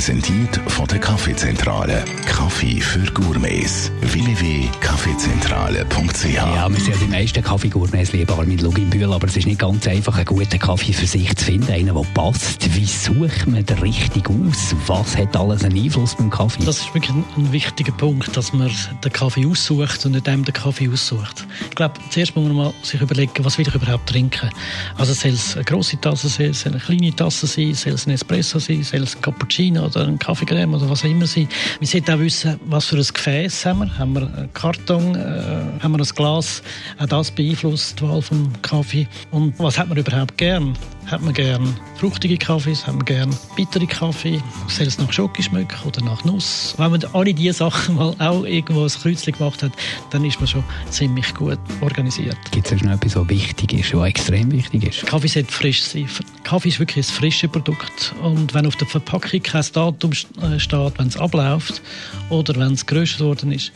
Präsentiert 0.00 0.56
von 0.68 0.86
der 0.86 0.98
Kaffeezentrale. 0.98 2.02
Kaffee 2.24 2.80
für 2.80 3.04
Gourmets. 3.12 3.92
www.kaffeezentrale.ch 4.00 6.24
Ja, 6.24 6.70
wir 6.70 6.80
sind 6.80 6.94
ja 6.94 7.00
die 7.02 7.10
meisten 7.10 7.42
Kaffeegourmets 7.42 8.12
lieber 8.12 8.38
Armin 8.38 8.60
Luginbühl, 8.60 9.12
aber 9.12 9.26
es 9.26 9.36
ist 9.36 9.46
nicht 9.46 9.60
ganz 9.60 9.86
einfach, 9.86 10.16
einen 10.16 10.24
guten 10.24 10.58
Kaffee 10.58 10.94
für 10.94 11.04
sich 11.04 11.36
zu 11.36 11.44
finden, 11.44 11.70
einen, 11.70 11.94
der 11.94 12.02
passt. 12.14 12.74
Wie 12.74 12.86
sucht 12.86 13.46
man 13.46 13.66
den 13.66 13.78
richtig 13.80 14.30
aus? 14.30 14.74
Was 14.86 15.18
hat 15.18 15.36
alles 15.36 15.64
einen 15.64 15.76
Einfluss 15.76 16.16
beim 16.16 16.30
Kaffee? 16.30 16.64
Das 16.64 16.78
ist 16.78 16.94
wirklich 16.94 17.14
ein, 17.14 17.22
ein 17.36 17.52
wichtiger 17.52 17.92
Punkt, 17.92 18.34
dass 18.34 18.54
man 18.54 18.70
den 19.04 19.12
Kaffee 19.12 19.44
aussucht 19.44 20.06
und 20.06 20.12
nicht 20.12 20.26
dem 20.26 20.46
den 20.46 20.54
Kaffee 20.54 20.88
aussucht. 20.88 21.46
Ich 21.68 21.76
glaube, 21.76 22.00
zuerst 22.08 22.34
muss 22.34 22.46
man 22.46 22.56
mal 22.56 22.72
sich 22.82 23.02
überlegen, 23.02 23.44
was 23.44 23.58
will 23.58 23.68
ich 23.68 23.74
überhaupt 23.74 24.08
trinken. 24.08 24.48
Also 24.96 25.12
soll 25.12 25.32
es 25.32 25.56
eine 25.56 25.64
grosse 25.66 26.00
Tasse 26.00 26.30
sein, 26.30 26.54
soll 26.54 26.74
es 26.74 26.88
eine 26.88 26.96
kleine 26.96 27.14
Tasse 27.14 27.46
sein, 27.46 27.74
soll 27.74 27.92
es 27.92 28.06
ein 28.06 28.12
Espresso 28.12 28.58
sein, 28.58 28.82
soll 28.82 29.02
es 29.02 29.14
ein 29.14 29.20
Cappuccino 29.20 29.89
oder 29.96 30.06
ein 30.06 30.18
Kaffeecreme 30.18 30.74
oder 30.74 30.88
was 30.88 31.04
auch 31.04 31.08
immer 31.08 31.26
sein. 31.26 31.48
Wir 31.78 31.88
sollten 31.88 32.12
auch 32.12 32.18
wissen, 32.18 32.60
was 32.66 32.86
für 32.86 32.96
ein 32.96 33.06
Gefäß 33.12 33.66
haben 33.66 33.80
wir. 33.80 33.98
Haben 33.98 34.14
wir 34.14 34.22
einen 34.22 34.52
Karton, 34.52 35.14
äh, 35.14 35.82
haben 35.82 35.92
wir 35.92 35.98
ein 35.98 36.14
Glas? 36.14 36.62
Auch 36.98 37.06
das 37.06 37.30
beeinflusst 37.30 38.00
die 38.00 38.04
Wahl 38.04 38.22
vom 38.22 38.52
Kaffee. 38.62 39.08
Und 39.30 39.58
was 39.58 39.78
hat 39.78 39.88
man 39.88 39.98
überhaupt 39.98 40.36
gern? 40.36 40.76
Hat 41.10 41.22
man 41.22 41.34
gern 41.34 41.76
fruchtige 41.96 42.38
Kaffees? 42.38 42.86
Hat 42.86 42.94
man 42.94 43.04
gern 43.04 43.36
bittere 43.56 43.84
Kaffee? 43.84 44.40
Soll 44.68 44.86
es 44.86 44.96
nach 44.96 45.12
Schoki 45.12 45.42
schmecken 45.42 45.76
oder 45.84 46.00
nach 46.04 46.24
Nuss? 46.24 46.74
Wenn 46.76 46.92
man 46.92 47.04
alle 47.12 47.34
diese 47.34 47.52
Sachen 47.54 47.96
mal 47.96 48.14
auch 48.20 48.44
irgendwo 48.44 48.84
ein 48.84 48.88
Kreuzchen 48.88 49.32
gemacht 49.32 49.60
hat, 49.64 49.72
dann 50.10 50.24
ist 50.24 50.38
man 50.38 50.46
schon 50.46 50.62
ziemlich 50.88 51.34
gut 51.34 51.58
organisiert. 51.80 52.38
Gibt 52.52 52.70
es 52.70 52.80
noch 52.82 52.92
etwas, 52.92 53.16
was 53.16 53.28
wichtig 53.28 53.72
ist, 53.72 53.92
was 53.92 54.08
extrem 54.08 54.52
wichtig 54.52 54.84
ist? 54.84 55.04
Kaffee 55.04 55.26
sollte 55.26 55.52
frisch 55.52 55.82
sein. 55.82 56.08
Kaffee 56.44 56.68
ist 56.68 56.78
wirklich 56.78 57.04
ein 57.04 57.12
frisches 57.12 57.50
Produkt. 57.50 58.14
Und 58.22 58.54
wenn 58.54 58.64
auf 58.64 58.76
der 58.76 58.86
Verpackung 58.86 59.42
kein 59.42 59.64
Datum 59.72 60.12
äh, 60.12 60.60
steht, 60.60 60.96
wenn 60.96 61.08
es 61.08 61.16
abläuft 61.16 61.82
oder 62.28 62.54
wenn 62.54 62.74
es 62.74 62.86
geröstet 62.86 63.20
worden 63.20 63.50
ist, 63.50 63.72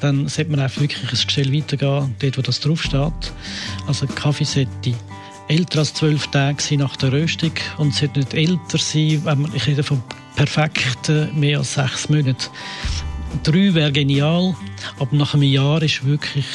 dann 0.00 0.28
sollte 0.28 0.50
man 0.50 0.60
einfach 0.60 0.82
wirklich 0.82 1.02
ein 1.02 1.08
Gestell 1.08 1.50
weitergehen, 1.50 2.14
dort 2.18 2.36
wo 2.36 2.42
das 2.42 2.60
draufsteht. 2.60 3.32
Also 3.86 4.06
Kaffee 4.06 4.44
sollte 4.44 4.94
älter 5.48 5.80
als 5.80 5.94
zwölf 5.94 6.26
Tage 6.28 6.76
nach 6.76 6.96
der 6.96 7.12
Röstung 7.12 7.52
und 7.78 7.94
sollte 7.94 8.20
nicht 8.20 8.34
älter 8.34 8.78
sein, 8.78 9.48
ich 9.54 9.66
rede 9.66 9.82
von 9.82 10.02
perfekten 10.36 11.38
mehr 11.38 11.58
als 11.58 11.74
sechs 11.74 12.08
Monaten. 12.08 12.50
Drei 13.42 13.74
wäre 13.74 13.92
genial, 13.92 14.54
aber 14.98 15.16
nach 15.16 15.34
einem 15.34 15.42
Jahr 15.44 15.82
ist 15.82 16.04
wirklich 16.04 16.46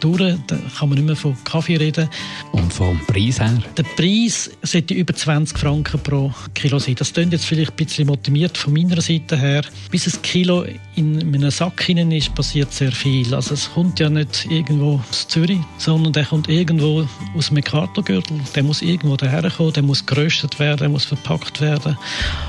durch. 0.00 0.36
Da 0.46 0.56
kann 0.78 0.88
man 0.88 0.98
nicht 0.98 1.06
mehr 1.06 1.16
von 1.16 1.36
Kaffee 1.44 1.76
reden. 1.76 2.08
Und 2.52 2.72
vom 2.72 2.98
Preis 3.06 3.40
her? 3.40 3.62
Der 3.76 3.82
Preis 3.82 4.50
sollte 4.62 4.94
über 4.94 5.14
20 5.14 5.58
Franken 5.58 6.00
pro 6.00 6.32
Kilo 6.54 6.78
sein. 6.78 6.94
Das 6.96 7.12
klingt 7.12 7.32
jetzt 7.32 7.44
vielleicht 7.44 7.72
ein 7.72 7.76
bisschen 7.76 8.06
motiviert 8.06 8.56
von 8.56 8.72
meiner 8.72 9.00
Seite 9.00 9.36
her. 9.36 9.62
Bis 9.90 10.06
ein 10.06 10.22
Kilo 10.22 10.64
in 10.96 11.20
einem 11.34 11.50
Sack 11.50 11.82
hinein 11.82 12.12
ist, 12.12 12.34
passiert 12.34 12.72
sehr 12.72 12.92
viel. 12.92 13.34
Also 13.34 13.54
es 13.54 13.72
kommt 13.72 14.00
ja 14.00 14.10
nicht 14.10 14.46
irgendwo 14.50 15.00
aus 15.08 15.28
Zürich, 15.28 15.60
sondern 15.78 16.12
der 16.12 16.24
kommt 16.24 16.48
irgendwo 16.48 17.06
aus 17.36 17.46
dem 17.46 17.54
Mercator-Gürtel. 17.54 18.40
Der 18.54 18.62
muss 18.62 18.82
irgendwo 18.82 19.16
daherkommen, 19.16 19.72
der 19.72 19.82
muss 19.82 20.04
geröstet 20.04 20.58
werden, 20.58 20.78
der 20.78 20.88
muss 20.88 21.04
verpackt 21.04 21.60
werden. 21.60 21.96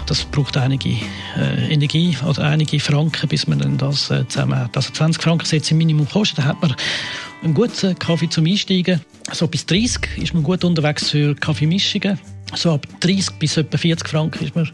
Das 0.06 0.24
braucht 0.26 0.58
einige 0.58 0.90
äh, 1.38 1.72
Energie 1.72 2.18
oder 2.28 2.44
einige 2.44 2.80
Franken, 2.80 3.28
bis 3.30 3.48
man 3.48 3.60
dann 3.60 3.78
das 3.78 4.10
äh, 4.10 4.28
zusammen 4.28 4.58
hat. 4.58 4.76
Also 4.76 4.92
20 4.92 5.22
Franken 5.22 5.46
sollte 5.46 5.72
im 5.72 5.78
Minimum 5.78 6.10
kosten. 6.10 6.38
Da 6.38 6.44
hat 6.44 6.62
man 6.62 6.76
einen 7.44 7.54
guten 7.54 7.98
Kaffee 7.98 8.30
zum 8.30 8.46
Einsteigen. 8.46 9.02
So 9.32 9.48
bis 9.48 9.66
30 9.66 10.18
ist 10.18 10.34
man 10.34 10.44
gut 10.44 10.64
unterwegs 10.64 11.10
für 11.10 11.36
Kaffeemischungen. 11.36 12.20
So 12.54 12.74
ab 12.74 12.86
30 13.00 13.36
bis 13.40 13.56
etwa 13.56 13.78
40 13.78 14.10
Franken 14.10 14.44
ist 14.44 14.54
man 14.56 14.70